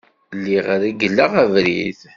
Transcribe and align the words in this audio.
Lliɣ 0.37 0.65
reggleɣ 0.83 1.31
abrid. 1.43 1.99